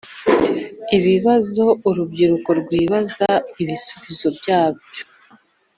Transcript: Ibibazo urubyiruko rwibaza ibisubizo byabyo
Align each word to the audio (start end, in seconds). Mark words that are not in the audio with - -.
Ibibazo 0.97 1.63
urubyiruko 1.89 2.49
rwibaza 2.61 3.31
ibisubizo 3.61 4.27
byabyo 4.37 5.03